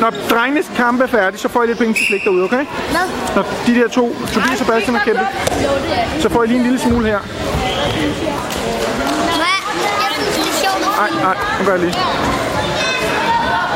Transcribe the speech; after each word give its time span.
Når 0.00 0.10
drengenes 0.30 0.66
kamp 0.76 1.00
er 1.00 1.06
færdig, 1.06 1.40
så 1.40 1.48
får 1.48 1.62
I 1.62 1.66
lidt 1.66 1.78
penge 1.78 1.94
til 1.94 2.06
slik 2.06 2.24
derude, 2.24 2.44
okay? 2.44 2.64
Hvad? 2.90 3.06
Når 3.36 3.44
de 3.66 3.74
der 3.74 3.88
to, 3.88 4.16
Tobias 4.32 4.60
og 4.60 4.66
Bastian 4.66 4.96
har 4.96 5.04
kæmpet, 5.04 5.26
så 6.22 6.28
får 6.28 6.42
I 6.44 6.46
lige 6.46 6.56
en 6.56 6.62
lille 6.62 6.78
smule 6.78 7.06
her. 7.06 7.18
Hvad? 7.18 7.34
Jeg 9.84 10.10
synes, 10.14 10.34
det 10.36 10.46
er 10.52 10.56
sjovt. 10.64 10.80
Nej, 10.98 11.10
nej, 11.22 11.36
nu 11.58 11.64
gør 11.64 11.72
jeg 11.72 11.80
lige. 11.80 11.94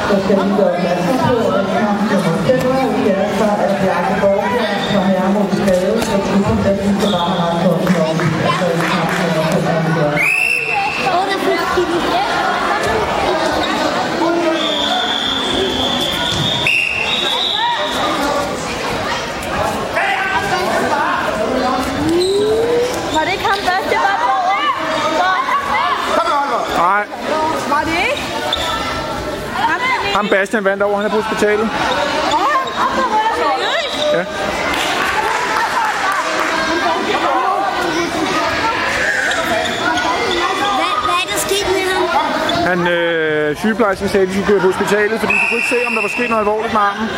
Så 0.09 0.17
skal 0.25 0.37
vi 0.45 0.51
gøre 0.59 0.71
opmærksom 0.77 1.17
på, 1.29 1.37
at 1.59 1.67
kamp 1.77 2.01
nummer 2.13 2.37
5 2.47 2.59
er 3.15 3.29
fra 3.39 3.51
at 3.65 3.73
Bjarke 3.83 4.15
Borgberg 4.21 4.79
fra 4.93 5.03
Hermo 5.13 5.43
Skade, 5.59 6.03
så 6.09 6.17
tusind 6.29 6.59
den 6.65 6.77
skal 6.99 7.11
bare 7.17 7.31
have 7.31 7.41
ret 7.45 7.59
på 7.65 7.71
den 7.81 7.97
om, 8.09 8.17
altså 8.47 8.67
i 8.75 8.79
kamp 8.95 9.11
nummer 9.37 9.53
5 9.53 9.99
Under 11.21 11.39
fuldstændig. 11.45 12.03
Var 23.15 23.23
det 23.25 23.33
ikke 23.33 23.45
ham 23.45 23.59
først, 23.69 23.89
det 23.91 23.99
var 24.09 24.17
på? 24.27 24.35
Nej, 26.79 27.05
Var 27.69 27.83
det 27.85 27.97
ikke? 28.11 28.23
Ham, 30.19 30.29
Bastian 30.29 30.65
vandt 30.65 30.83
over, 30.83 30.97
han 30.97 31.07
er 31.07 31.11
på 31.11 31.21
hospitalet. 31.21 31.69
Ja. 34.13 34.25
Han, 42.67 42.89
øh, 42.89 43.57
sygeplejersken 43.57 44.09
sagde, 44.09 44.23
at 44.23 44.29
de 44.29 44.35
skulle 44.35 44.47
køre 44.47 44.61
på 44.61 44.67
hospitalet, 44.67 45.21
fordi 45.21 45.33
de 45.33 45.39
kunne 45.49 45.59
ikke 45.59 45.69
se, 45.69 45.87
om 45.87 45.95
der 45.95 46.03
var 46.03 46.09
sket 46.09 46.31
noget 46.31 46.43
alvorligt 46.43 46.73
med 46.73 46.81
armen. 46.81 47.09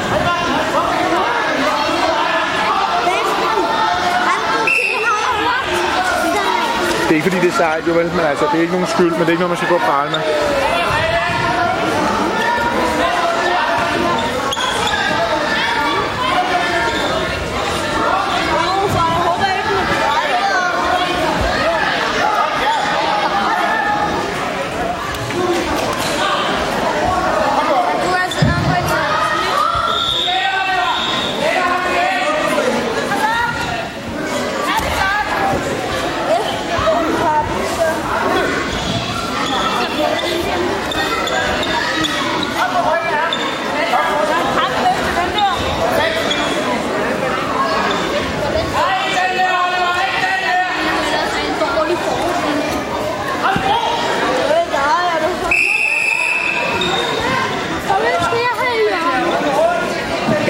Det 7.02 7.10
er 7.10 7.14
ikke 7.14 7.30
fordi, 7.30 7.40
det 7.46 7.48
er 7.48 7.56
sejt, 7.56 7.88
jo 7.88 7.92
vel, 7.92 8.06
men 8.06 8.20
altså, 8.20 8.44
det 8.52 8.56
er 8.58 8.60
ikke 8.60 8.72
nogen 8.72 8.86
skyld, 8.86 9.10
men 9.10 9.20
det 9.20 9.26
er 9.26 9.30
ikke 9.30 9.44
noget, 9.44 9.54
man 9.54 9.56
skal 9.56 9.68
gå 9.68 9.74
og 9.74 9.80
prale 9.80 10.10
med. 10.10 10.20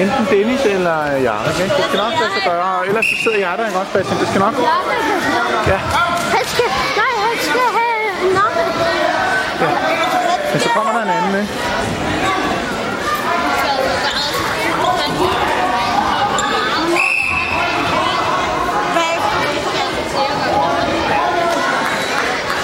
Enten 0.01 0.25
Dennis 0.31 0.65
eller 0.65 0.97
Jarne, 1.27 1.49
okay? 1.49 1.63
Det 1.77 1.83
skal 1.87 1.99
nok 2.05 2.13
lade 2.21 2.31
sig 2.35 2.43
gøre, 2.45 2.79
og 2.79 2.87
ellers 2.87 3.05
så 3.05 3.15
sidder 3.23 3.37
jeg 3.37 3.57
der, 3.57 3.65
ikke 3.67 3.79
også, 3.79 3.91
Bastian? 3.93 4.19
Det 4.19 4.27
skal 4.27 4.39
nok... 4.45 4.53
Ja, 5.71 5.77
Han 6.35 6.45
skal, 6.53 6.67
nej, 7.01 7.13
han 7.27 7.37
skal 7.47 7.67
have 7.79 8.33
nakke. 8.39 8.63
men 10.51 10.59
så 10.61 10.69
kommer 10.75 10.91
der 10.93 11.01
en 11.01 11.09
anden, 11.09 11.41
ikke? 11.41 11.53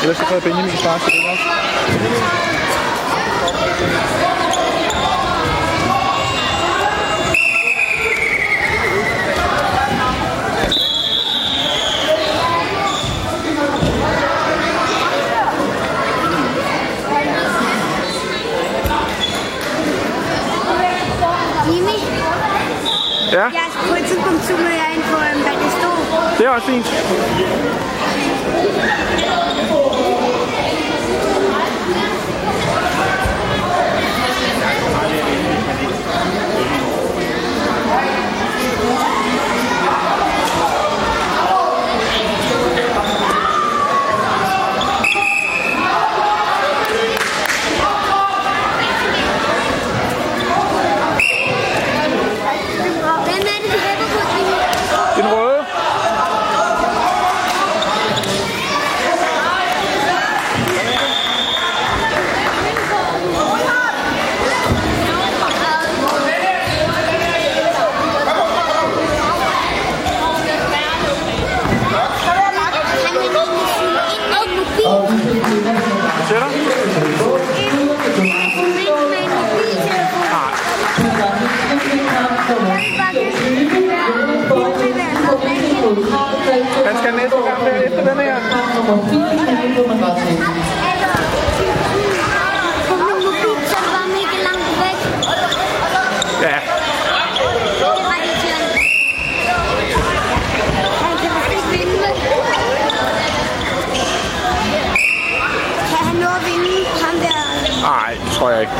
Ellers 0.01 0.17
så 0.17 0.25
får 0.25 0.35
jeg 0.35 0.43
Benjamin 0.43 0.77
svar 0.77 0.97
til 0.97 1.13
det 1.13 1.29
også. 1.31 1.47
Jimmy, 21.67 21.97
Ja, 23.31 23.43
jeg 23.43 23.67
på 23.89 23.93
et 23.95 24.05
tidspunkt 24.05 24.45
zoomer 24.45 24.69
jeg 24.69 24.89
ind 24.95 25.03
på, 25.03 25.17
øhm, 25.17 25.41
hvad 25.41 25.51
det 25.63 25.71
stod. 25.79 26.37
det 26.37 26.45
er 26.45 26.49
også 26.49 26.67
fint. 26.67 26.87
Hvem 53.25 53.41
er 53.53 53.59
det, 53.63 53.71
vi 53.73 53.79
hæpper 53.85 54.07
på, 54.13 54.19
Jimmy? 54.33 54.57
Den 55.17 55.25
røde. 55.33 55.63
Han 71.87 73.15
vil 73.21 73.29
egentlig 73.37 73.67
zoome 73.77 74.03
ind 74.15 74.25
med 74.31 74.41
en 74.45 74.51
mobil. 74.59 74.87
Og 74.93 74.99
vi 75.11 75.17
fik 75.25 75.43
vinder 75.51 75.73
Du 76.17 76.21
sætter? 76.29 76.49
Zoome 78.55 78.81
ind 78.85 78.99
med 79.11 79.21
en 79.25 79.31
mobiltelefon. 79.37 80.25
Nej. 80.35 80.51
til 80.97 81.11
gange 81.19 81.45
sidste 81.67 81.99
kamp 82.11 82.39
nummer 82.49 82.75
24. 82.77 83.59
Det 83.59 83.73
vil 83.73 83.89
være 83.89 84.09
noget 84.17 84.47
Han 86.87 86.97
skal 86.97 87.13
næste 87.15 87.37
gang 87.47 87.65
være 87.65 87.85
efter 87.85 88.01
den 88.09 88.19
her. 88.19 88.35
Kamp 88.51 88.75
nummer 88.75 88.97
24 89.09 89.87
på 89.87 89.95
Martin. 90.03 90.37
På 92.89 92.95
min 93.05 93.19
mobil, 93.27 93.57
så 93.69 93.75
er 93.79 93.83
det 93.85 93.91
bare 93.97 94.09
mega 94.17 94.37
langt 94.47 94.69
væk. 94.83 94.99
Ja, 96.45 96.57
kan 105.89 106.03
han 106.07 106.15
nå 106.23 106.29
at 106.39 106.43
vinde 106.47 106.85
ham 107.03 107.15
der? 107.25 107.41
nej, 107.81 108.11
det 108.23 108.31
tror 108.31 108.49
jeg 108.49 108.61
ikke. 108.61 108.73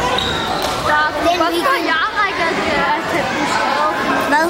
Den 1.24 1.39
weekend. 1.41 1.85
jeg 1.94 2.06
rækker 2.19 2.50
til 2.63 3.21
Buskade? 3.33 3.92
Hvad? 4.31 4.45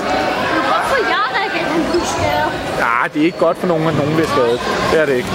Hvorfor 0.70 1.00
jeg 1.14 1.26
rækker 1.38 1.64
til 1.74 1.82
Buskade? 1.92 2.97
Det 3.14 3.22
er 3.22 3.26
ikke 3.26 3.38
godt 3.40 3.58
for 3.58 3.68
nogen, 3.68 3.88
at 3.88 3.96
nogen 3.96 4.14
bliver 4.14 4.28
skadet. 4.28 4.60
Det 4.92 5.02
er 5.02 5.06
det 5.06 5.16
ikke. 5.16 5.28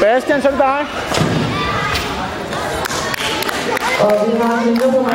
Bastian, 0.00 0.42
så 0.42 0.48
er 0.48 0.52
det 0.52 0.60
dig. 0.60 1.01
Og 4.02 4.12
vi 4.26 4.32
har 4.42 4.58
vinder 4.66 4.74
nummer 4.80 5.12